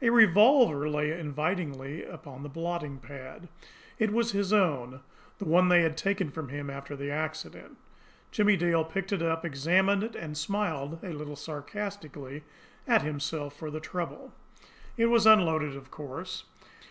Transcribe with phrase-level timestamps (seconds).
[0.00, 3.46] A revolver lay invitingly upon the blotting pad.
[3.98, 5.02] It was his own,
[5.36, 7.76] the one they had taken from him after the accident.
[8.30, 12.42] Jimmie Dale picked it up, examined it and smiled a little sarcastically
[12.88, 14.32] at himself for his trouble.
[14.96, 16.44] It was unloaded, of course.